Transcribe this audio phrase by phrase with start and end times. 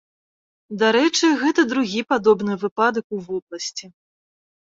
[0.83, 3.87] Дарэчы, гэта другі падобны выпадак у вобласці.